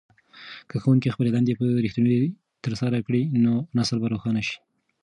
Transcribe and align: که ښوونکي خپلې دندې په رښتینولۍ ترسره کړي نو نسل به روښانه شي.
که 0.69 0.75
ښوونکي 0.81 1.09
خپلې 1.13 1.29
دندې 1.31 1.53
په 1.59 1.63
رښتینولۍ 1.85 2.23
ترسره 2.63 2.97
کړي 3.07 3.21
نو 3.43 3.53
نسل 3.77 3.97
به 4.01 4.07
روښانه 4.13 4.41
شي. 4.47 4.57